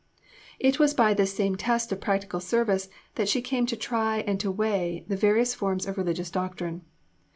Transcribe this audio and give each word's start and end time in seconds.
It 0.57 0.79
was 0.79 0.95
by 0.95 1.13
this 1.13 1.35
same 1.35 1.55
test 1.55 1.91
of 1.91 2.01
practical 2.01 2.39
service 2.39 2.89
that 3.13 3.29
she 3.29 3.39
came 3.39 3.67
to 3.67 3.75
try 3.75 4.21
and 4.21 4.39
to 4.39 4.49
weigh 4.49 5.05
the 5.07 5.15
various 5.15 5.53
forms 5.53 5.85
of 5.85 5.95
religious 5.95 6.31
doctrine. 6.31 6.81